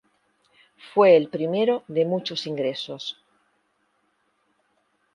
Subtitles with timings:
[0.95, 3.21] Fue el primero de muchos ingresos.